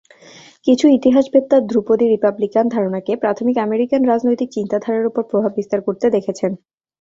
[0.67, 6.51] কিছু ইতিহাসবেত্তা ধ্রুপদী রিপাবলিকান ধারণাকে প্রাথমিক আমেরিকান রাজনৈতিক চিন্তাধারার উপর প্রভাব বিস্তার করতে দেখেছেন।